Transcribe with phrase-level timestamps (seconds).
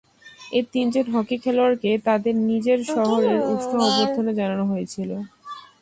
[0.57, 5.09] এই তিনজন হকি খেলোয়াড়কে তাদের নিজের শহরের উষ্ণ অভ্যর্থনা জানানো হয়েছিল।